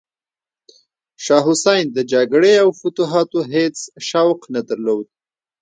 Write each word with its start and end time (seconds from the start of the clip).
شاه 1.23 1.43
حسین 1.47 1.85
د 1.91 1.97
جګړې 2.13 2.53
او 2.63 2.69
فتوحاتو 2.79 3.39
هیڅ 3.53 3.75
شوق 4.09 4.39
نه 4.53 4.61
درلود. 4.69 5.05